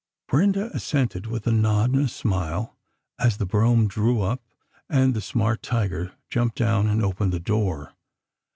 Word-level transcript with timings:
Brenda 0.27 0.71
assented 0.75 1.27
with 1.27 1.45
a 1.45 1.51
nod 1.51 1.91
and 1.93 2.05
a 2.05 2.07
smile, 2.07 2.75
as 3.19 3.37
the 3.37 3.45
brougham 3.45 3.87
drew 3.87 4.23
up 4.23 4.41
and 4.89 5.13
the 5.13 5.21
smart 5.21 5.61
tiger 5.61 6.13
jumped 6.27 6.57
down 6.57 6.87
and 6.87 7.03
opened 7.03 7.33
the 7.33 7.39
door. 7.39 7.93